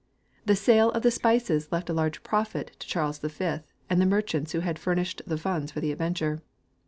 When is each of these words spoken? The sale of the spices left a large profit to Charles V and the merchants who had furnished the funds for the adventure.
The 0.47 0.55
sale 0.55 0.89
of 0.93 1.03
the 1.03 1.11
spices 1.11 1.71
left 1.71 1.87
a 1.87 1.93
large 1.93 2.23
profit 2.23 2.75
to 2.79 2.87
Charles 2.87 3.19
V 3.19 3.59
and 3.87 4.01
the 4.01 4.07
merchants 4.07 4.51
who 4.51 4.61
had 4.61 4.79
furnished 4.79 5.21
the 5.27 5.37
funds 5.37 5.71
for 5.71 5.79
the 5.79 5.91
adventure. 5.91 6.41